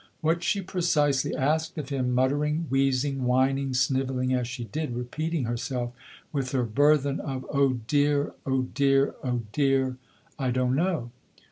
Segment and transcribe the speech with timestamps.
[0.21, 5.91] What she precisely asked of him, muttering, wheezing, whining, snivelling, as she did, repeating herself
[6.33, 9.97] with her burthen of "O dear, O dear, O dear!"
[10.39, 11.11] I don't know.